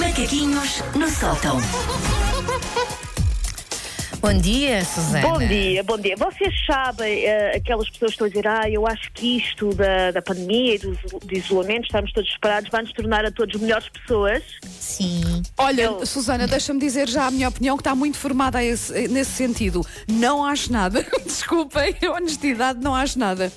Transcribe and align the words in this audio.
Macaquinhos 0.00 0.82
no 0.96 1.08
sótão. 1.08 1.60
Bom 4.20 4.32
dia, 4.38 4.84
Susana. 4.84 5.20
Bom 5.28 5.38
dia, 5.38 5.84
bom 5.84 5.96
dia. 5.96 6.16
Vocês 6.16 6.52
sabem, 6.66 7.24
eh, 7.24 7.56
aquelas 7.56 7.88
pessoas 7.90 8.10
que 8.10 8.14
estão 8.14 8.26
a 8.26 8.30
dizer, 8.30 8.48
ah, 8.48 8.68
eu 8.68 8.84
acho 8.86 9.12
que 9.12 9.36
isto 9.38 9.72
da, 9.74 10.10
da 10.10 10.20
pandemia 10.20 10.74
e 10.74 10.78
do, 10.78 10.92
do 11.24 11.34
isolamento, 11.36 11.84
estamos 11.84 12.12
todos 12.12 12.32
separados, 12.32 12.68
vai 12.70 12.82
nos 12.82 12.92
tornar 12.92 13.24
a 13.24 13.30
todos 13.30 13.60
melhores 13.60 13.88
pessoas. 13.90 14.42
Sim. 14.80 15.42
Olha, 15.56 15.82
Eu- 15.82 16.04
Susana, 16.04 16.48
deixa-me 16.48 16.80
dizer 16.80 17.08
já 17.08 17.26
a 17.26 17.30
minha 17.30 17.48
opinião, 17.48 17.76
que 17.76 17.82
está 17.82 17.94
muito 17.94 18.16
formada 18.18 18.64
esse- 18.64 19.06
nesse 19.06 19.30
sentido. 19.30 19.86
Não 20.08 20.44
acho 20.44 20.72
nada. 20.72 21.06
Desculpem, 21.24 21.94
honestidade, 22.12 22.80
não 22.82 22.94
acho 22.94 23.18
nada. 23.18 23.52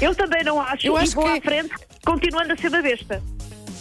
Eu 0.00 0.14
também 0.14 0.44
não 0.44 0.60
acho, 0.60 0.86
Eu 0.86 0.94
e 0.98 1.02
acho 1.02 1.14
vou 1.14 1.24
que- 1.24 1.38
à 1.38 1.40
frente, 1.40 1.70
continuando 2.04 2.52
a 2.52 2.56
ser 2.56 2.68
uma 2.68 2.82
besta. 2.82 3.22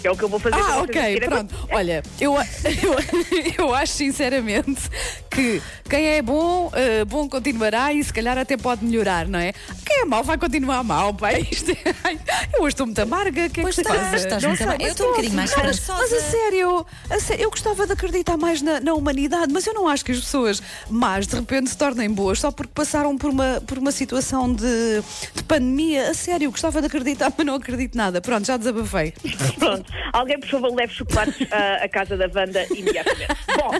Que 0.01 0.07
é 0.07 0.11
o 0.11 0.15
que 0.15 0.23
eu 0.23 0.29
vou 0.29 0.39
fazer. 0.39 0.55
Ah, 0.55 0.81
ok, 0.81 1.19
pronto. 1.19 1.53
Olha, 1.71 2.01
eu, 2.21 2.35
eu, 2.37 3.65
eu 3.65 3.75
acho 3.75 3.93
sinceramente 3.93 4.89
que 5.29 5.61
quem 5.89 6.07
é 6.07 6.21
bom, 6.21 6.71
eh, 6.73 7.05
bom 7.05 7.27
continuará 7.29 7.93
e 7.93 8.03
se 8.03 8.11
calhar 8.13 8.37
até 8.37 8.57
pode 8.57 8.83
melhorar, 8.85 9.27
não 9.27 9.39
é? 9.39 9.53
Quem 9.85 10.01
é 10.01 10.05
mau 10.05 10.23
vai 10.23 10.37
continuar 10.37 10.83
mau, 10.83 11.13
pá. 11.13 11.31
Isto 11.33 11.71
é- 11.71 11.75
eu 12.57 12.61
hoje 12.63 12.73
estou 12.73 12.85
muito 12.85 12.99
amarga. 12.99 13.45
O 13.45 13.49
que 13.49 13.59
é 13.59 13.63
Pois 13.63 13.75
que 13.75 13.83
se 13.83 13.89
estás, 13.91 14.13
estás 14.23 14.43
Não 14.43 14.49
muito 14.49 14.63
amarga. 14.63 14.83
Eu 14.83 14.91
estou 14.91 15.07
um 15.07 15.09
bocadinho 15.11 15.35
mais 15.35 15.49
esperançosa. 15.51 15.99
Mas 16.01 16.13
a 16.13 16.19
sério, 16.21 16.85
a 17.09 17.19
sé- 17.19 17.37
eu 17.39 17.49
gostava 17.49 17.85
de 17.85 17.93
acreditar 17.93 18.37
mais 18.37 18.61
na, 18.61 18.79
na 18.79 18.93
humanidade, 18.93 19.51
mas 19.53 19.65
eu 19.67 19.73
não 19.73 19.87
acho 19.87 20.03
que 20.03 20.11
as 20.11 20.19
pessoas 20.19 20.61
más 20.89 21.27
de 21.27 21.35
repente 21.35 21.69
se 21.69 21.77
tornem 21.77 22.09
boas 22.09 22.39
só 22.39 22.51
porque 22.51 22.71
passaram 22.73 23.17
por 23.17 23.29
uma, 23.29 23.61
por 23.65 23.77
uma 23.77 23.91
situação 23.91 24.51
de, 24.53 25.01
de 25.35 25.43
pandemia. 25.43 26.09
A 26.09 26.13
sério, 26.13 26.45
eu 26.45 26.51
gostava 26.51 26.79
de 26.81 26.87
acreditar, 26.87 27.31
mas 27.37 27.45
não 27.45 27.55
acredito 27.55 27.95
nada. 27.95 28.19
Pronto, 28.21 28.45
já 28.45 28.57
desabafei. 28.57 29.13
Pronto, 29.57 29.91
alguém, 30.13 30.39
por 30.39 30.49
favor, 30.49 30.73
leve 30.75 30.93
chocolates 30.93 31.47
à, 31.51 31.83
à 31.83 31.89
casa 31.89 32.15
da 32.17 32.25
Wanda 32.33 32.65
imediatamente. 32.71 33.27
Bom, 33.57 33.71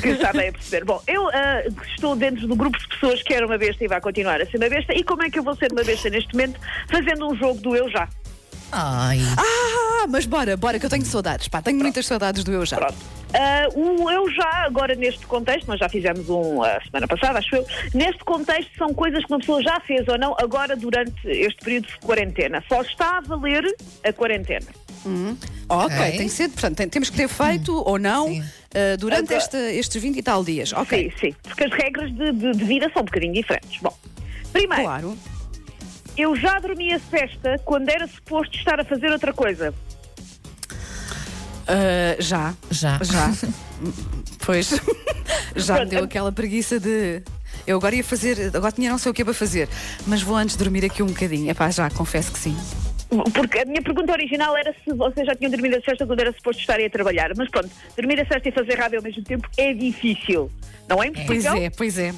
que 0.00 0.19
está 0.20 0.32
bem 0.32 0.48
a 0.48 0.52
perceber. 0.52 0.84
Bom, 0.84 1.02
eu 1.06 1.28
ah, 1.28 1.62
estou 1.94 2.14
dentro 2.14 2.46
do 2.46 2.54
grupo 2.54 2.78
de 2.78 2.88
pessoas 2.88 3.22
que 3.22 3.32
era 3.32 3.46
uma 3.46 3.58
besta 3.58 3.84
e 3.84 3.88
vai 3.88 4.00
continuar 4.00 4.40
a 4.40 4.46
ser 4.46 4.58
uma 4.58 4.68
besta. 4.68 4.92
E 4.94 5.02
como 5.02 5.22
é 5.22 5.30
que 5.30 5.38
eu 5.38 5.42
vou 5.42 5.56
ser 5.56 5.72
uma 5.72 5.82
besta 5.82 6.10
neste 6.10 6.32
momento? 6.32 6.60
Fazendo 6.88 7.28
um 7.28 7.34
jogo 7.34 7.60
do 7.60 7.76
eu 7.76 7.90
já. 7.90 8.08
Ai. 8.72 9.18
Ah, 9.36 10.06
mas 10.08 10.26
bora, 10.26 10.56
bora, 10.56 10.78
que 10.78 10.86
eu 10.86 10.90
tenho 10.90 11.04
saudades. 11.04 11.48
Pá, 11.48 11.60
tenho 11.60 11.78
muitas 11.78 12.06
saudades 12.06 12.44
do 12.44 12.52
eu 12.52 12.64
já. 12.64 12.76
Pronto. 12.76 12.94
Ah, 13.34 13.68
o 13.74 14.10
eu 14.10 14.30
já, 14.30 14.64
agora 14.64 14.94
neste 14.94 15.26
contexto, 15.26 15.66
nós 15.66 15.78
já 15.78 15.88
fizemos 15.88 16.28
um 16.28 16.62
a 16.62 16.80
semana 16.82 17.06
passada, 17.08 17.38
acho 17.38 17.56
eu. 17.56 17.66
Neste 17.94 18.24
contexto, 18.24 18.70
são 18.76 18.94
coisas 18.94 19.24
que 19.24 19.32
uma 19.32 19.38
pessoa 19.38 19.62
já 19.62 19.80
fez 19.80 20.06
ou 20.08 20.18
não, 20.18 20.36
agora 20.38 20.76
durante 20.76 21.14
este 21.26 21.62
período 21.64 21.86
de 21.86 21.98
quarentena. 21.98 22.62
Só 22.68 22.82
está 22.82 23.18
a 23.18 23.20
valer 23.20 23.64
a 24.04 24.12
quarentena. 24.12 24.66
Ok, 25.68 25.96
Ok. 25.96 26.10
tem 26.18 26.26
que 26.28 26.34
ser, 26.34 26.48
portanto, 26.50 26.76
tem- 26.76 26.88
temos 26.88 27.10
que 27.10 27.16
ter 27.16 27.28
feito 27.28 27.74
ou 27.74 27.98
não 27.98 28.28
Sim. 28.28 28.40
uh, 28.40 28.96
durante 28.98 29.22
Agora- 29.32 29.36
esta- 29.36 29.70
estes 29.72 30.02
20 30.02 30.16
e 30.18 30.22
tal 30.22 30.44
dias. 30.44 30.72
Ok. 30.72 31.10
Sim, 31.12 31.28
sim. 31.28 31.34
Porque 31.42 31.64
as 31.64 31.70
regras 31.72 32.12
de, 32.12 32.32
de- 32.32 32.52
de 32.52 32.64
vida 32.64 32.90
são 32.92 33.02
um 33.02 33.04
bocadinho 33.06 33.32
diferentes. 33.32 33.80
Bom, 33.80 33.96
primeiro, 34.52 34.82
Claro. 34.84 35.18
eu 36.16 36.36
já 36.36 36.58
dormi 36.58 36.92
a 36.92 37.00
festa 37.00 37.58
quando 37.64 37.88
era 37.88 38.06
suposto 38.06 38.56
estar 38.56 38.78
a 38.80 38.84
fazer 38.84 39.10
outra 39.10 39.32
coisa. 39.32 39.72
Uh, 41.68 42.20
já. 42.20 42.54
Já. 42.70 42.98
Já. 43.02 43.32
pois. 44.44 44.70
já 45.56 45.74
me 45.74 45.78
Pronto, 45.80 45.90
deu 45.90 46.00
a- 46.00 46.04
aquela 46.04 46.32
preguiça 46.32 46.80
de. 46.80 47.22
Eu 47.66 47.76
agora 47.76 47.94
ia 47.94 48.02
fazer, 48.02 48.50
agora 48.56 48.72
tinha 48.72 48.90
não 48.90 48.98
sei 48.98 49.10
o 49.10 49.14
que 49.14 49.22
é 49.22 49.24
para 49.24 49.34
fazer, 49.34 49.68
mas 50.06 50.22
vou 50.22 50.34
antes 50.34 50.56
dormir 50.56 50.84
aqui 50.84 51.02
um 51.02 51.06
bocadinho. 51.06 51.48
Epá, 51.50 51.70
já, 51.70 51.88
confesso 51.90 52.32
que 52.32 52.38
sim. 52.38 52.56
Porque 53.34 53.58
a 53.60 53.64
minha 53.64 53.82
pergunta 53.82 54.12
original 54.12 54.56
era 54.56 54.72
se 54.84 54.92
vocês 54.94 55.26
já 55.26 55.34
tinham 55.34 55.50
dormido 55.50 55.76
a 55.76 55.80
festa 55.80 56.06
quando 56.06 56.20
era 56.20 56.32
suposto 56.32 56.60
estarem 56.60 56.86
a 56.86 56.90
trabalhar. 56.90 57.30
Mas 57.36 57.48
pronto, 57.50 57.68
dormir 57.96 58.20
a 58.20 58.24
festa 58.24 58.48
e 58.48 58.52
fazer 58.52 58.74
rádio 58.78 58.98
ao 58.98 59.02
mesmo 59.04 59.22
tempo 59.24 59.48
é 59.56 59.72
difícil. 59.74 60.50
Não 60.88 61.02
é 61.02 61.10
Pois 61.10 61.44
impossível? 61.44 61.56
é, 61.56 61.70
pois 61.70 61.98
é. 61.98 62.14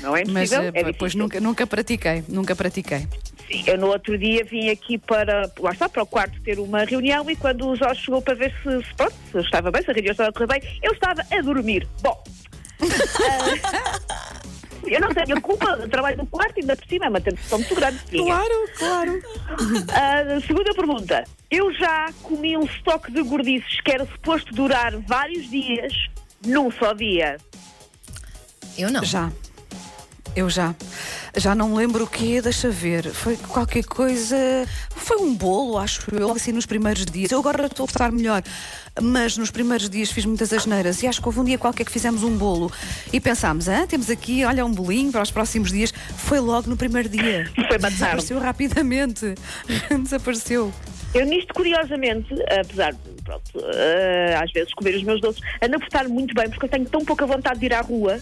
Não 0.00 0.16
é 0.16 0.24
Mas 0.26 0.52
impossível? 0.52 0.62
uh, 0.62 0.76
é 0.76 0.82
pois 0.92 0.94
difícil. 1.12 1.18
nunca, 1.20 1.40
nunca 1.40 1.66
pratiquei, 1.66 2.24
nunca 2.28 2.54
pratiquei. 2.56 3.06
Sim, 3.48 3.62
eu 3.68 3.78
no 3.78 3.86
outro 3.86 4.18
dia 4.18 4.44
vim 4.44 4.68
aqui 4.70 4.98
para, 4.98 5.48
lá 5.60 5.70
está, 5.70 5.88
para 5.88 6.02
o 6.02 6.06
quarto 6.06 6.40
ter 6.42 6.58
uma 6.58 6.84
reunião 6.84 7.30
e 7.30 7.36
quando 7.36 7.68
o 7.68 7.76
Jorge 7.76 8.02
chegou 8.02 8.20
para 8.20 8.34
ver 8.34 8.52
se, 8.62 8.84
se, 8.84 8.94
pronto, 8.94 9.14
se 9.30 9.38
estava 9.38 9.70
bem, 9.70 9.82
se 9.82 9.90
a 9.90 9.94
reunião 9.94 10.10
estava 10.10 10.30
a 10.30 10.32
correr 10.32 10.46
bem, 10.48 10.80
eu 10.82 10.92
estava 10.92 11.22
a 11.30 11.40
dormir. 11.42 11.86
Bom, 12.02 12.22
eu 14.88 15.00
não 15.00 15.08
tenho 15.12 15.40
culpa, 15.40 15.76
trabalho 15.88 16.18
no 16.18 16.26
quarto 16.26 16.58
e 16.58 16.60
ainda 16.60 16.76
por 16.76 16.86
cima 16.86 17.06
é 17.06 17.08
uma 17.08 17.20
tentação 17.20 17.58
muito 17.58 17.74
grande. 17.74 17.98
Claro, 18.10 18.70
claro. 18.76 19.22
Ah, 19.92 20.40
segunda 20.46 20.74
pergunta. 20.74 21.24
Eu 21.50 21.72
já 21.72 22.12
comi 22.22 22.56
um 22.56 22.64
estoque 22.64 23.10
de 23.10 23.22
gordices 23.22 23.80
que 23.80 23.90
era 23.90 24.04
suposto 24.06 24.52
durar 24.54 24.96
vários 24.98 25.48
dias 25.48 25.92
num 26.44 26.70
só 26.70 26.92
dia. 26.92 27.36
Eu 28.76 28.90
não. 28.90 29.02
Já. 29.04 29.30
Eu 30.36 30.50
já. 30.50 30.74
Já 31.34 31.54
não 31.54 31.70
me 31.70 31.76
lembro 31.76 32.04
o 32.04 32.06
quê, 32.06 32.42
deixa 32.42 32.68
ver. 32.68 33.06
Foi 33.06 33.38
qualquer 33.38 33.82
coisa. 33.84 34.36
Foi 34.90 35.16
um 35.16 35.34
bolo, 35.34 35.78
acho 35.78 36.14
eu, 36.14 36.30
assim 36.30 36.52
nos 36.52 36.66
primeiros 36.66 37.06
dias. 37.06 37.30
Eu 37.32 37.38
agora 37.38 37.64
estou 37.64 37.84
a 37.84 37.88
estar 37.88 38.12
melhor. 38.12 38.42
Mas 39.00 39.38
nos 39.38 39.50
primeiros 39.50 39.88
dias 39.88 40.10
fiz 40.10 40.26
muitas 40.26 40.52
asneiras 40.52 41.02
e 41.02 41.06
acho 41.06 41.22
que 41.22 41.26
houve 41.26 41.40
um 41.40 41.44
dia 41.44 41.56
qualquer 41.56 41.84
que 41.84 41.90
fizemos 41.90 42.22
um 42.22 42.36
bolo 42.36 42.70
e 43.12 43.20
pensámos, 43.20 43.68
ah, 43.68 43.86
temos 43.86 44.08
aqui, 44.08 44.44
olha, 44.44 44.64
um 44.64 44.72
bolinho 44.72 45.10
para 45.10 45.22
os 45.22 45.30
próximos 45.30 45.72
dias. 45.72 45.90
Foi 46.18 46.38
logo 46.38 46.68
no 46.68 46.76
primeiro 46.76 47.08
dia. 47.08 47.50
Foi 47.54 47.78
matar. 47.78 47.90
Desapareceu 47.90 48.38
rapidamente. 48.38 49.34
Desapareceu. 50.02 50.70
Eu 51.14 51.24
nisto, 51.24 51.54
curiosamente, 51.54 52.28
apesar 52.60 52.92
de, 52.92 53.22
pronto, 53.24 53.52
ah, 53.54 54.44
às 54.44 54.52
vezes 54.52 54.74
comer 54.74 54.96
os 54.96 55.02
meus 55.02 55.18
doces, 55.22 55.40
ando 55.62 55.76
a 55.76 55.78
portar 55.78 56.06
muito 56.10 56.34
bem 56.34 56.50
porque 56.50 56.66
eu 56.66 56.70
tenho 56.70 56.84
tão 56.84 57.02
pouca 57.06 57.24
vontade 57.24 57.58
de 57.58 57.64
ir 57.64 57.72
à 57.72 57.80
rua. 57.80 58.20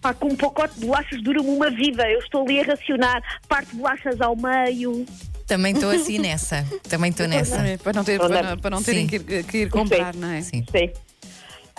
Pá, 0.00 0.14
com 0.14 0.28
um 0.28 0.36
pacote 0.36 0.78
de 0.78 0.86
bolachas 0.86 1.22
dura-me 1.22 1.48
uma 1.48 1.70
vida. 1.70 2.08
Eu 2.08 2.20
estou 2.20 2.42
ali 2.44 2.60
a 2.60 2.64
racionar, 2.64 3.22
parte 3.48 3.70
de 3.70 3.76
bolachas 3.76 4.20
ao 4.20 4.36
meio. 4.36 5.04
Também 5.46 5.72
estou 5.72 5.90
assim 5.90 6.18
nessa. 6.18 6.64
Também 6.88 7.10
estou 7.10 7.26
nessa. 7.26 7.56
Para 7.82 7.92
não, 7.94 8.04
ter, 8.04 8.18
para 8.18 8.56
para 8.56 8.70
não 8.70 8.82
terem 8.82 9.06
que 9.06 9.16
ir, 9.16 9.44
que 9.44 9.58
ir 9.58 9.70
comprar, 9.70 10.14
não 10.14 10.28
é? 10.28 10.42
Sim. 10.42 10.64
Sim. 10.70 10.90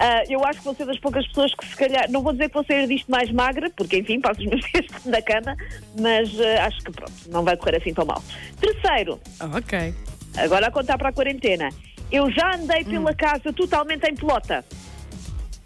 Ah, 0.01 0.23
eu 0.29 0.43
acho 0.45 0.59
que 0.59 0.65
vou 0.65 0.73
ser 0.73 0.85
das 0.85 0.97
poucas 0.97 1.27
pessoas 1.27 1.53
que 1.53 1.67
se 1.67 1.75
calhar, 1.75 2.09
não 2.09 2.23
vou 2.23 2.31
dizer 2.31 2.47
que 2.47 2.53
vou 2.53 2.63
ser 2.63 2.87
disto 2.87 3.11
mais 3.11 3.29
magra, 3.31 3.69
porque 3.75 3.97
enfim, 3.97 4.21
passo 4.21 4.39
os 4.39 4.47
meus 4.47 4.61
dias 4.71 4.85
na 5.05 5.21
cama, 5.21 5.57
mas 5.99 6.29
ah, 6.39 6.67
acho 6.67 6.81
que 6.81 6.91
pronto, 6.91 7.11
não 7.29 7.43
vai 7.43 7.57
correr 7.57 7.77
assim 7.77 7.93
tão 7.93 8.05
mal. 8.05 8.23
Terceiro, 8.61 9.19
Ok. 9.53 9.93
agora 10.37 10.67
a 10.67 10.71
contar 10.71 10.97
para 10.97 11.09
a 11.09 11.11
quarentena, 11.11 11.69
eu 12.09 12.31
já 12.31 12.55
andei 12.55 12.85
pela 12.85 13.13
casa 13.13 13.51
totalmente 13.51 14.09
em 14.09 14.15
pelota. 14.15 14.63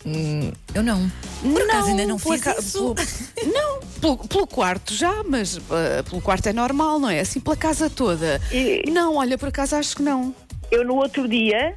Hum, 0.05 0.51
eu 0.73 0.83
não. 0.83 1.09
Por 1.41 1.61
acaso 1.61 1.87
ainda 1.87 2.05
não 2.05 2.17
fiz 2.19 2.41
ca- 2.41 2.55
isso. 2.59 2.93
pelo- 2.93 2.95
não, 3.53 3.79
pelo, 4.01 4.17
pelo 4.17 4.47
quarto 4.47 4.93
já, 4.93 5.23
mas 5.23 5.57
uh, 5.57 5.61
pelo 6.09 6.21
quarto 6.21 6.47
é 6.47 6.53
normal, 6.53 6.99
não 6.99 7.09
é? 7.09 7.19
Assim 7.21 7.39
pela 7.39 7.55
casa 7.55 7.89
toda. 7.89 8.41
E- 8.51 8.83
Não, 8.91 9.15
olha, 9.15 9.37
por 9.37 9.47
acaso 9.49 9.75
acho 9.75 9.95
que 9.95 10.03
não. 10.03 10.35
Eu 10.73 10.83
no 10.83 10.95
outro 10.95 11.27
dia, 11.27 11.75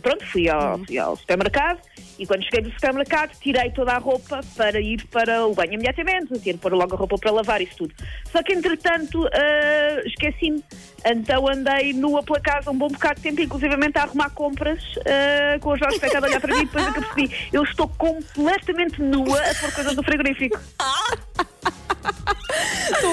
pronto, 0.00 0.24
fui 0.26 0.48
ao, 0.48 0.78
fui 0.78 0.96
ao 0.96 1.16
supermercado 1.16 1.80
e 2.16 2.24
quando 2.24 2.44
cheguei 2.44 2.62
do 2.62 2.70
supermercado 2.70 3.32
tirei 3.40 3.68
toda 3.72 3.94
a 3.94 3.98
roupa 3.98 4.38
para 4.56 4.80
ir 4.80 5.04
para 5.06 5.44
o 5.44 5.54
banho 5.56 5.74
imediatamente, 5.74 6.38
ter 6.38 6.56
pôr 6.56 6.72
logo 6.72 6.94
a 6.94 6.98
roupa 6.98 7.18
para 7.18 7.32
lavar 7.32 7.60
isso 7.60 7.78
tudo. 7.78 7.94
Só 8.30 8.40
que 8.40 8.52
entretanto 8.52 9.26
ah, 9.26 10.02
esqueci-me, 10.04 10.62
então 11.04 11.48
andei 11.48 11.92
nua 11.92 12.22
pela 12.22 12.38
casa 12.38 12.70
um 12.70 12.78
bom 12.78 12.86
bocado 12.86 13.16
de 13.16 13.22
tempo, 13.22 13.40
inclusivamente 13.40 13.98
a 13.98 14.02
arrumar 14.02 14.30
compras 14.30 14.84
ah, 15.00 15.58
com 15.58 15.70
o 15.70 15.76
Jorge 15.76 15.98
Pecado 15.98 16.24
a 16.24 16.28
olhar 16.28 16.40
para 16.40 16.54
mim 16.54 16.62
e 16.62 16.66
depois 16.66 16.86
é 16.86 16.92
que 16.92 16.98
eu 16.98 17.02
percebi, 17.02 17.48
eu 17.52 17.62
estou 17.64 17.88
completamente 17.88 19.02
nua 19.02 19.40
a 19.40 19.54
pôr 19.56 19.72
coisas 19.72 19.96
no 19.96 20.02
frigorífico. 20.04 20.58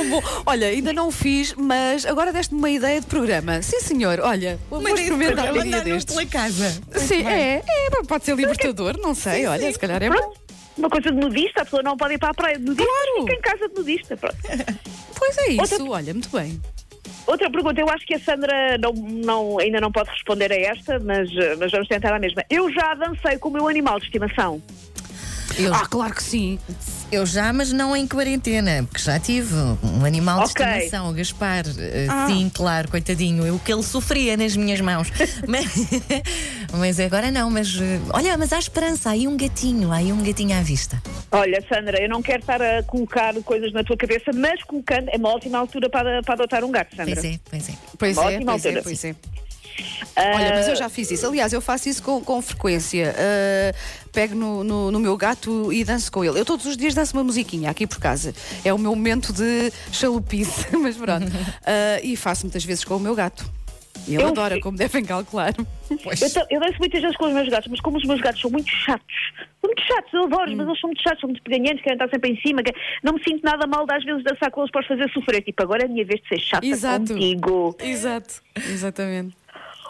Tão 0.09 0.21
bom. 0.21 0.43
Olha, 0.45 0.67
ainda 0.67 0.93
não 0.93 1.11
fiz, 1.11 1.53
mas 1.55 2.05
agora 2.05 2.31
deste-me 2.33 2.59
uma 2.59 2.69
ideia 2.69 2.99
de 3.01 3.07
programa. 3.07 3.61
Sim, 3.61 3.79
senhor, 3.79 4.19
olha, 4.21 4.59
vou 4.69 4.81
experimentar 4.87 5.51
um 5.53 5.61
dia 5.63 5.81
destes. 5.81 6.15
pela 6.15 6.25
casa. 6.27 6.81
Sim, 6.95 7.25
é, 7.27 7.63
é, 7.67 7.89
pode 8.07 8.25
ser 8.25 8.35
libertador, 8.35 8.97
não 8.99 9.13
sei, 9.15 9.45
olha, 9.47 9.71
se 9.71 9.79
calhar 9.79 10.01
é 10.01 10.09
bom. 10.09 10.15
Pronto, 10.15 10.39
uma 10.77 10.89
coisa 10.89 11.11
de 11.11 11.17
nudista, 11.17 11.61
a 11.61 11.63
pessoa 11.65 11.81
não 11.83 11.95
pode 11.97 12.15
ir 12.15 12.17
para 12.17 12.29
a 12.29 12.33
praia 12.33 12.57
de 12.59 12.65
nudista, 12.65 12.85
Claro. 12.91 13.21
fica 13.27 13.33
em 13.33 13.41
casa 13.41 13.69
de 13.69 13.75
nudista, 13.75 14.17
pronto. 14.17 14.35
Pois 15.17 15.37
é 15.37 15.47
isso, 15.51 15.61
Outra- 15.61 15.83
olha, 15.91 16.13
muito 16.13 16.29
bem. 16.29 16.61
Outra 17.25 17.49
pergunta, 17.49 17.79
eu 17.79 17.89
acho 17.89 18.05
que 18.05 18.13
a 18.13 18.19
Sandra 18.19 18.77
não, 18.77 18.91
não- 18.93 19.59
ainda 19.59 19.79
não 19.79 19.91
pode 19.91 20.09
responder 20.11 20.51
a 20.51 20.55
esta, 20.55 20.99
mas, 20.99 21.29
mas 21.57 21.71
vamos 21.71 21.87
tentar 21.87 22.13
a 22.13 22.19
mesma. 22.19 22.43
Eu 22.49 22.69
já 22.71 22.93
dancei 22.93 23.37
com 23.39 23.47
o 23.49 23.53
meu 23.53 23.67
animal 23.67 23.97
de 23.99 24.05
estimação. 24.07 24.61
Eu, 25.57 25.73
Ah, 25.73 25.87
claro 25.87 26.13
que 26.13 26.21
sim. 26.21 26.59
Eu 27.15 27.25
já, 27.25 27.51
mas 27.53 27.71
não 27.71 27.95
em 27.95 28.05
quarentena, 28.07 28.83
porque 28.89 29.01
já 29.03 29.19
tive 29.19 29.53
um 29.83 30.03
animal 30.05 30.43
de 30.43 30.51
Ok. 30.51 30.65
estimação, 30.65 31.09
o 31.09 31.13
Gaspar. 31.13 31.63
Eh, 31.77 32.07
Ah. 32.09 32.27
Sim, 32.27 32.51
claro, 32.53 32.89
coitadinho. 32.89 33.53
O 33.55 33.59
que 33.59 33.71
ele 33.73 33.83
sofria 33.83 34.35
nas 34.37 34.55
minhas 34.55 34.79
mãos. 34.81 35.09
mas, 35.47 35.65
mas 36.73 36.99
agora 36.99 37.31
não, 37.31 37.49
mas 37.49 37.75
eh, 37.81 37.99
olha, 38.13 38.37
mas 38.37 38.51
há 38.53 38.59
esperança, 38.59 39.09
há 39.09 39.13
aí 39.13 39.27
um 39.27 39.37
gatinho, 39.37 39.91
há 39.91 39.97
aí 39.97 40.11
um 40.11 40.21
gatinho 40.23 40.57
à 40.57 40.61
vista. 40.61 41.01
Olha, 41.31 41.63
Sandra, 41.67 42.01
eu 42.01 42.09
não 42.09 42.21
quero 42.21 42.39
estar 42.39 42.61
a 42.61 42.83
colocar 42.83 43.33
coisas 43.43 43.71
na 43.73 43.83
tua 43.83 43.97
cabeça, 43.97 44.31
mas 44.33 44.61
colocando 44.63 45.09
é 45.09 45.17
uma 45.17 45.29
ótima 45.29 45.57
altura 45.57 45.89
para, 45.89 46.21
para 46.23 46.33
adotar 46.35 46.63
um 46.63 46.71
gato, 46.71 46.95
Sandra. 46.95 47.15
Pois 47.15 47.25
é, 47.25 47.39
pois 47.49 47.69
é. 47.69 47.73
Pois 47.97 48.17
Uma 48.17 48.31
é, 48.31 48.35
ótima 48.35 48.51
pois 48.51 48.65
é, 48.65 48.67
altura. 48.69 48.83
pois 48.83 49.05
é. 49.05 49.15
Olha, 50.17 50.55
mas 50.55 50.67
Ah, 50.67 50.71
eu 50.71 50.75
já 50.75 50.87
fiz 50.89 51.11
isso. 51.11 51.27
Aliás, 51.27 51.51
eu 51.51 51.59
faço 51.61 51.89
isso 51.89 52.01
com, 52.01 52.21
com 52.23 52.41
frequência. 52.41 53.13
Uh, 53.17 54.09
pego 54.11 54.33
no, 54.35 54.63
no- 54.63 54.91
no 54.91 54.99
meu 54.99 55.17
gato 55.17 55.73
e 55.73 55.83
danço 55.83 56.11
com 56.11 56.23
ele. 56.23 56.39
Eu 56.39 56.45
todos 56.45 56.65
os 56.65 56.77
dias 56.77 56.93
danço 56.93 57.15
uma 57.17 57.23
musiquinha 57.23 57.69
aqui 57.69 57.85
por 57.85 57.99
casa. 57.99 58.33
É 58.63 58.73
o 58.73 58.77
meu 58.77 58.95
momento 58.95 59.33
de 59.33 59.71
chalupice, 59.91 60.67
mas 60.77 60.95
pronto. 60.95 61.27
Uh, 61.27 61.99
e 62.03 62.15
faço 62.15 62.45
muitas 62.45 62.63
vezes 62.63 62.83
com 62.85 62.95
o 62.95 62.99
meu 62.99 63.13
gato. 63.13 63.45
Ele 64.07 64.21
Eu 64.21 64.27
adora, 64.27 64.59
como 64.59 64.77
devem 64.77 65.03
calcular. 65.03 65.53
Eu, 65.89 66.29
ta- 66.33 66.45
eu 66.51 66.59
danço 66.59 66.77
muitas 66.79 67.01
vezes 67.01 67.17
com 67.17 67.25
os 67.25 67.33
meus 67.33 67.49
gatos, 67.49 67.67
mas 67.71 67.79
como 67.81 67.97
os 67.97 68.03
meus 68.05 68.21
gatos 68.21 68.39
são 68.39 68.51
muito 68.51 68.69
chatos, 68.69 69.15
são 69.59 69.67
muito 69.69 69.81
chatos, 69.81 70.13
eu 70.13 70.23
adoro, 70.25 70.51
Hum. 70.51 70.55
mas 70.57 70.67
eles 70.67 70.79
são 70.79 70.89
muito 70.89 71.01
chatos, 71.01 71.21
são 71.21 71.29
muito 71.29 71.41
peganhentos, 71.41 71.81
querem 71.81 71.95
estar 71.95 72.09
sempre 72.09 72.31
em 72.31 72.39
cima, 72.41 72.61
que- 72.61 72.73
não 73.03 73.13
me 73.13 73.23
sinto 73.23 73.41
nada 73.43 73.65
mal 73.65 73.85
de 73.87 73.93
às 73.93 74.03
vezes 74.03 74.23
dançar 74.23 74.51
com 74.51 74.61
eles 74.61 74.71
para 74.71 74.81
os 74.81 74.87
fazer 74.87 75.09
sofrer. 75.11 75.41
Tipo, 75.41 75.63
agora 75.63 75.83
é 75.83 75.85
a 75.85 75.89
minha 75.89 76.05
vez 76.05 76.21
de 76.21 76.27
ser 76.27 76.39
chata 76.39 76.65
Exato. 76.65 77.13
contigo. 77.13 77.75
Exato, 77.81 78.41
exatamente. 78.69 79.35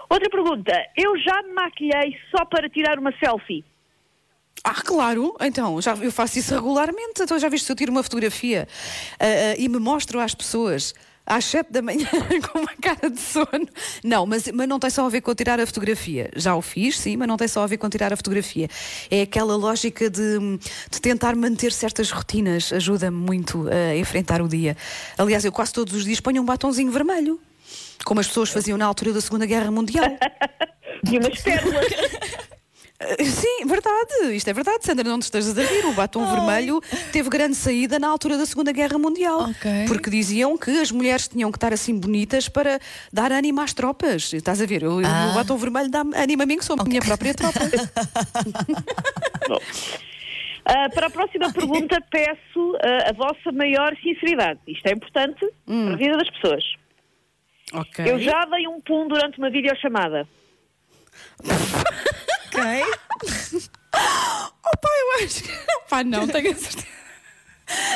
Outra 0.10 0.30
pergunta, 0.30 0.72
eu 0.96 1.18
já 1.20 1.42
me 1.44 1.54
maquilhei 1.54 2.18
só 2.32 2.46
para 2.46 2.70
tirar 2.70 3.00
uma 3.00 3.12
selfie. 3.18 3.64
Ah, 4.64 4.82
claro, 4.82 5.36
então, 5.42 5.80
já, 5.82 5.96
eu 5.96 6.12
faço 6.12 6.40
isso 6.40 6.54
regularmente. 6.54 7.22
Então, 7.22 7.38
já 7.38 7.50
viste 7.50 7.66
se 7.66 7.72
eu 7.72 7.76
tiro 7.76 7.92
uma 7.92 8.02
fotografia 8.02 8.68
ah, 9.20 9.26
ah, 9.26 9.56
e 9.58 9.68
me 9.68 9.78
mostro 9.78 10.20
às 10.20 10.34
pessoas 10.34 10.94
às 11.26 11.46
7 11.46 11.72
da 11.72 11.82
manhã 11.82 12.08
com 12.52 12.60
uma 12.60 12.74
cara 12.80 13.10
de 13.10 13.20
sono. 13.20 13.68
Não, 14.04 14.26
mas, 14.26 14.50
mas 14.52 14.68
não 14.68 14.80
tem 14.80 14.90
só 14.90 15.06
a 15.06 15.10
ver 15.10 15.22
com 15.22 15.34
tirar 15.34 15.60
a 15.60 15.66
fotografia. 15.66 16.30
Já 16.36 16.56
o 16.56 16.62
fiz, 16.62 17.00
sim, 17.00 17.18
mas 17.18 17.28
não 17.28 17.38
tem 17.38 17.48
só 17.48 17.64
a 17.64 17.68
ver 17.68 17.78
com 17.78 17.90
tirar 17.90 18.14
a 18.14 18.16
fotografia. 18.16 18.70
É 19.10 19.24
aquela 19.24 19.56
lógica 19.56 20.10
de, 20.10 20.40
de 20.92 21.02
tentar 21.02 21.36
manter 21.36 21.72
certas 21.72 22.12
rotinas. 22.12 22.72
Ajuda-me 22.72 23.18
muito 23.18 23.68
a 23.68 23.96
enfrentar 23.96 24.42
o 24.42 24.48
dia. 24.48 24.78
Aliás, 25.18 25.44
eu 25.44 25.52
quase 25.52 25.74
todos 25.74 25.94
os 25.94 26.06
dias 26.06 26.20
ponho 26.20 26.42
um 26.42 26.46
batonzinho 26.46 26.92
vermelho. 26.92 27.40
Como 28.04 28.20
as 28.20 28.28
pessoas 28.28 28.50
faziam 28.50 28.78
na 28.78 28.86
altura 28.86 29.14
da 29.14 29.22
Segunda 29.22 29.46
Guerra 29.46 29.72
Mundial. 29.72 30.06
E 31.12 31.20
umas 31.20 31.40
pérolas. 31.40 31.86
Uh, 31.86 33.24
Sim, 33.26 33.68
verdade. 33.68 34.34
Isto 34.34 34.50
é 34.50 34.54
verdade, 34.54 34.84
Sandra, 34.84 35.04
não 35.08 35.20
te 35.20 35.24
estejas 35.24 35.56
a 35.56 35.62
rir. 35.62 35.86
O 35.86 35.94
batom 35.94 36.26
vermelho 36.26 36.82
teve 37.12 37.30
grande 37.30 37.54
saída 37.56 38.00
na 38.00 38.08
altura 38.08 38.40
da 38.40 38.46
Segunda 38.46 38.72
Guerra 38.72 38.98
Mundial. 38.98 39.42
Ok. 39.52 39.70
Porque 39.88 40.10
diziam 40.10 40.58
que 40.58 40.72
as 40.80 40.90
mulheres 40.92 41.28
tinham 41.28 41.52
que 41.52 41.58
estar 41.58 41.72
assim 41.74 42.00
bonitas 42.00 42.50
para 42.50 42.80
dar 43.14 43.32
ânimo 43.32 43.62
às 43.62 43.72
tropas. 43.74 44.34
Estás 44.34 44.60
a 44.62 44.66
ver? 44.66 44.82
Eu, 44.82 45.00
Ah. 45.06 45.30
O 45.32 45.34
batom 45.36 45.58
vermelho 45.58 45.92
dá 45.92 46.02
ânimo 46.16 46.42
a 46.42 46.46
mim, 46.48 46.58
que 46.58 46.66
sou 46.66 46.76
a 46.80 46.84
minha 46.84 47.02
própria 47.02 47.36
tropa. 47.36 47.60
Bom. 49.48 49.60
Ah, 50.66 50.90
para 50.92 51.08
a 51.08 51.10
próxima 51.12 51.54
pergunta, 51.54 52.02
peço 52.10 52.78
ah, 52.82 53.10
a 53.10 53.14
vossa 53.14 53.52
maior 53.54 53.96
sinceridade. 54.02 54.60
Isto 54.68 54.88
é 54.88 54.94
importante 54.94 55.46
Hum. 55.68 55.86
para 55.86 55.94
a 55.94 55.98
vida 55.98 56.18
das 56.18 56.30
pessoas. 56.32 56.64
Ok. 57.74 58.06
Eu 58.12 58.20
já 58.20 58.46
dei 58.46 58.68
um 58.68 58.80
pum 58.82 59.08
durante 59.08 59.38
uma 59.38 59.50
videochamada. 59.50 60.28
Ok. 61.44 62.62
Opa, 63.96 64.90
eu 64.90 65.26
acho 65.26 65.44
que. 65.44 65.50
Pá, 65.90 66.04
não, 66.04 66.28
tenho 66.28 66.52
a 66.52 66.56
certeza. 66.56 66.96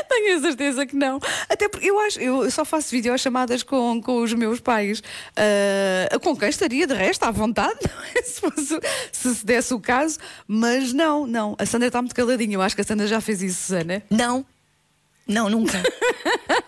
Tenho 0.07 0.37
a 0.37 0.41
certeza 0.41 0.85
que 0.85 0.95
não. 0.95 1.19
Até 1.47 1.69
porque 1.69 1.89
eu 1.89 1.99
acho, 1.99 2.19
eu 2.19 2.49
só 2.49 2.65
faço 2.65 2.89
videochamadas 2.91 3.61
com, 3.61 4.01
com 4.01 4.21
os 4.21 4.33
meus 4.33 4.59
pais. 4.59 5.03
Ah, 5.35 6.17
com 6.19 6.35
quem 6.35 6.49
estaria 6.49 6.87
de 6.87 6.93
resto, 6.93 7.23
à 7.23 7.31
vontade, 7.31 7.77
não 7.87 8.03
é? 8.15 8.21
se, 8.23 8.41
fosse- 8.41 8.79
se 9.11 9.35
se 9.35 9.45
desse 9.45 9.73
o 9.73 9.79
caso. 9.79 10.17
Mas 10.47 10.91
não, 10.93 11.27
não. 11.27 11.55
A 11.59 11.65
Sandra 11.65 11.87
está 11.87 12.01
muito 12.01 12.15
caladinha. 12.15 12.55
Eu 12.55 12.61
acho 12.61 12.75
que 12.75 12.81
a 12.81 12.85
Sandra 12.85 13.05
já 13.07 13.21
fez 13.21 13.41
isso, 13.43 13.61
Susana. 13.67 14.01
Não. 14.09 14.45
Não, 15.27 15.47
nunca. 15.49 15.81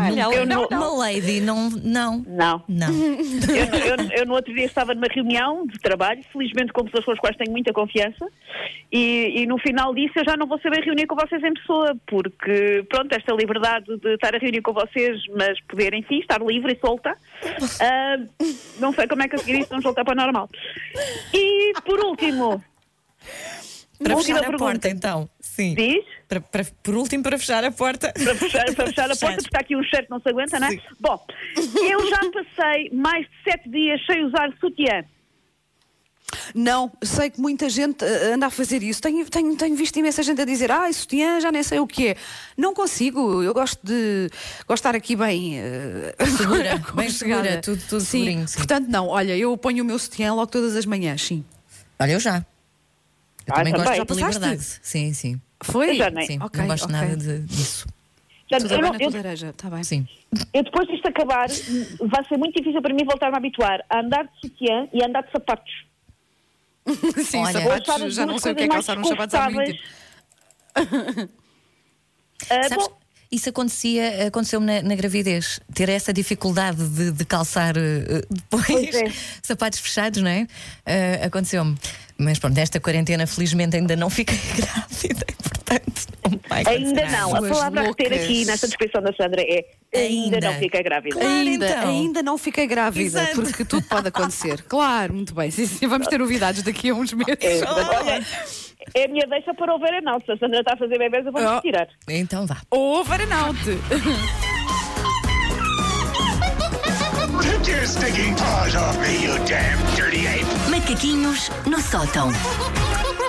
Nunca. 0.00 0.36
eu 0.36 0.46
não- 0.46 0.66
Uma 0.66 0.88
lady, 0.96 1.40
não. 1.40 1.70
Não. 1.70 2.24
Não. 2.26 2.62
Não. 2.68 2.88
Eu, 3.54 3.96
eu- 4.04 4.10
eu 4.18 4.26
no 4.26 4.34
outro 4.34 4.52
dia 4.54 4.64
estava 4.64 4.94
numa 4.94 5.06
reunião 5.10 5.66
de 5.66 5.78
trabalho, 5.78 6.22
felizmente 6.32 6.72
com 6.72 6.84
pessoas 6.84 7.04
com 7.04 7.12
as 7.12 7.18
quais 7.18 7.36
tenho 7.36 7.50
muita 7.52 7.72
confiança, 7.72 8.26
e, 8.92 9.42
e 9.42 9.46
no 9.46 9.58
final 9.58 9.94
disso 9.94 10.12
eu 10.16 10.24
já 10.24 10.36
não 10.36 10.46
vou 10.46 10.58
saber 10.60 10.82
reunir 10.84 11.06
com 11.06 11.14
vocês 11.14 11.42
em 11.42 11.54
pessoa, 11.54 11.96
porque, 12.06 12.84
pronto, 12.88 13.12
esta 13.12 13.32
liberdade 13.34 13.86
de 13.98 14.14
estar 14.14 14.34
a 14.34 14.38
reunir 14.38 14.62
com 14.62 14.72
vocês, 14.72 15.20
mas 15.36 15.60
poder, 15.68 15.94
enfim, 15.94 16.18
estar 16.20 16.40
livre 16.42 16.72
e 16.72 16.78
solta, 16.80 17.16
ah, 17.80 18.16
não 18.80 18.92
sei 18.92 19.06
como 19.06 19.22
é 19.22 19.28
que 19.28 19.36
a 19.36 19.38
seguir 19.38 19.60
isso 19.60 19.68
vamos 19.70 19.84
voltar 19.84 20.04
para 20.04 20.12
o 20.14 20.16
normal. 20.16 20.48
E, 21.32 21.72
por 21.84 22.00
último, 22.04 22.62
Para 24.02 24.16
fechar 24.16 24.38
a 24.38 24.40
pergunta. 24.40 24.58
porta, 24.64 24.88
então. 24.88 25.28
Sim. 25.40 25.74
diz, 25.74 26.04
Para, 26.28 26.40
para- 26.40 26.64
por 26.82 26.94
último, 26.94 27.22
para 27.22 27.38
fechar 27.38 27.62
a 27.64 27.70
porta. 27.70 28.12
para 28.12 28.34
fechar, 28.34 28.64
para 28.74 28.86
fechar 28.86 29.10
a 29.10 29.14
porta, 29.16 29.36
porque 29.36 29.46
está 29.48 29.60
aqui 29.60 29.76
um 29.76 29.82
cheiro 29.82 30.06
que 30.06 30.10
não 30.10 30.20
se 30.20 30.28
aguenta, 30.28 30.58
não 30.58 30.66
é? 30.66 30.70
Sim. 30.70 30.80
Bom, 31.00 31.24
eu 31.56 32.08
já 32.08 32.18
passei 32.30 32.90
mais 32.92 33.26
de 33.26 33.50
sete 33.50 33.68
dias 33.68 34.00
sem 34.06 34.24
usar 34.24 34.48
sutiã. 34.60 35.04
Não, 36.54 36.90
sei 37.02 37.30
que 37.30 37.40
muita 37.40 37.68
gente 37.68 38.04
ah, 38.04 38.34
anda 38.34 38.46
a 38.46 38.50
fazer 38.50 38.82
isso. 38.82 39.00
Tenho, 39.00 39.24
tenho, 39.28 39.54
tenho 39.56 39.76
visto 39.76 39.96
imensa 39.98 40.22
gente 40.22 40.40
a 40.40 40.44
dizer, 40.44 40.70
ah, 40.72 40.90
sutiã, 40.92 41.38
já 41.40 41.52
nem 41.52 41.62
sei 41.62 41.78
o 41.78 41.86
que 41.86 42.08
é. 42.08 42.16
Não 42.56 42.74
consigo. 42.74 43.42
Eu 43.42 43.52
gosto 43.54 43.78
de, 43.84 44.28
gosto 44.66 44.82
de 44.82 44.88
estar 44.88 44.94
aqui 44.96 45.14
bem 45.14 45.58
ah, 45.60 46.26
Segura, 46.36 46.82
bem 46.94 47.08
segura, 47.10 47.60
tudo- 47.60 47.82
tudo 47.88 48.00
sim. 48.00 48.18
segurinho, 48.20 48.48
sim. 48.48 48.56
Portanto, 48.56 48.88
não, 48.88 49.08
olha, 49.08 49.36
eu 49.36 49.56
ponho 49.56 49.84
o 49.84 49.86
meu 49.86 49.98
sutiã 49.98 50.32
logo 50.34 50.46
todas 50.50 50.74
as 50.74 50.86
manhãs, 50.86 51.22
sim. 51.22 51.44
Olha, 51.98 52.12
eu 52.12 52.20
já. 52.20 52.38
Eu 53.46 53.52
Ah, 53.52 53.56
também 53.56 53.72
também. 53.74 53.86
gosto 53.86 54.06
passaste? 54.06 54.34
liberdade. 54.38 54.80
Sim, 54.82 55.12
sim. 55.12 55.40
Foi? 55.64 55.90
Eu 55.90 55.94
já 55.96 56.10
nem- 56.10 56.26
sim. 56.26 56.38
Ok, 56.40 56.60
não 56.60 56.68
gosto 56.68 56.84
ok. 56.84 56.94
nada 56.96 57.16
de- 57.16 57.40
disso. 57.40 57.86
Portanto, 58.48 58.62
Tudo 58.68 58.74
eu 58.74 58.80
bem 58.80 58.90
não- 58.90 58.98
na 58.98 59.04
eu- 59.04 59.10
tua 59.10 59.20
laranja, 59.22 59.48
está 59.50 59.70
bem. 59.70 59.82
Sim. 59.84 60.06
Eu 60.52 60.62
depois 60.64 60.86
disto 60.88 61.06
acabar, 61.08 61.46
hum, 61.50 61.86
vai 62.08 62.24
ser 62.28 62.36
muito 62.36 62.56
difícil 62.56 62.80
para 62.82 62.92
mim 62.94 63.04
voltar-me 63.04 63.34
a 63.34 63.38
habituar 63.38 63.84
a 63.88 64.00
andar 64.00 64.24
de 64.24 64.40
sutiã 64.40 64.86
e 64.92 65.02
a 65.02 65.06
andar 65.06 65.22
de 65.22 65.32
sapatos. 65.32 65.72
sim, 67.24 67.38
Olha, 67.38 67.60
sapatos, 67.62 68.14
já 68.14 68.26
não 68.26 68.38
sei 68.38 68.52
o 68.52 68.54
que 68.56 68.64
é 68.64 68.68
calçar 68.68 68.98
uns 68.98 69.08
sapatos 69.08 69.34
há 69.34 69.48
muito 69.50 69.72
tempo. 69.72 71.30
Ah, 72.50 72.68
Sabes, 72.68 72.86
bom, 72.88 72.96
isso 73.32 73.48
acontecia, 73.48 74.26
aconteceu-me 74.26 74.66
na, 74.66 74.82
na 74.82 74.94
gravidez. 74.94 75.60
Ter 75.74 75.88
essa 75.88 76.12
dificuldade 76.12 76.86
de, 76.88 77.10
de 77.12 77.24
calçar 77.24 77.74
eh, 77.76 78.22
depois 78.30 78.66
Pois 78.66 78.94
é. 78.94 79.04
sapatos 79.42 79.78
fechados, 79.78 80.20
não 80.22 80.30
é? 80.30 80.46
Eh, 80.84 81.20
aconteceu-me. 81.24 81.76
Mas 82.18 82.38
pronto, 82.38 82.54
nesta 82.54 82.78
quarentena, 82.78 83.26
felizmente, 83.26 83.76
ainda 83.76 83.96
não 83.96 84.10
fiquei 84.10 84.36
grávida. 84.56 85.26
Portanto, 85.80 86.18
não 86.30 86.40
vai 86.48 86.64
ainda 86.66 87.06
não. 87.08 87.34
A 87.36 87.40
palavra 87.48 87.80
a 87.80 87.84
reter 87.84 88.08
loucas. 88.10 88.24
aqui 88.24 88.44
nesta 88.44 88.66
descrição 88.66 89.02
da 89.02 89.12
Sandra 89.14 89.42
é 89.42 89.64
ainda, 89.94 90.36
Ainda. 90.36 90.40
não 90.40 90.54
fica 90.58 90.82
grávida. 90.82 91.14
Claro, 91.16 91.28
ainda, 91.30 91.66
então. 91.68 91.88
ainda 91.88 92.22
não 92.22 92.38
fiquei 92.38 92.66
grávida, 92.66 93.04
Exato. 93.20 93.42
porque 93.42 93.64
tudo 93.64 93.86
pode 93.88 94.08
acontecer. 94.08 94.62
Claro, 94.68 95.14
muito 95.14 95.34
bem. 95.34 95.50
Sim, 95.50 95.66
sim, 95.66 95.86
vamos 95.86 96.06
ter 96.08 96.18
novidades 96.18 96.62
daqui 96.62 96.90
a 96.90 96.94
uns 96.94 97.12
meses. 97.12 97.36
É, 97.40 97.64
portanto, 97.64 97.90
olha, 98.00 98.24
é 98.94 99.04
a 99.04 99.08
minha 99.08 99.26
deixa 99.26 99.54
para 99.54 99.74
o 99.74 99.78
verão. 99.78 100.18
Se 100.24 100.32
a 100.32 100.36
Sandra 100.36 100.60
está 100.60 100.74
a 100.74 100.76
fazer 100.76 100.98
bebês, 100.98 101.24
eu 101.26 101.32
vou-me 101.32 101.46
Oh. 101.46 101.54
retirar. 101.56 101.86
Então 102.08 102.46
vá. 102.46 102.56
Ou 102.70 103.04
Varanaute. 103.04 103.78
Take 107.42 107.70
your 107.70 107.86
stinking 107.86 108.34
paws 108.36 108.74
off 108.74 108.98
me, 109.00 109.22
you 109.24 109.38
damn 109.46 109.78
dirty 109.96 110.26
ape! 110.26 110.44
Macaquinhos 110.70 111.50
no 111.66 111.78
sótão. 111.80 112.30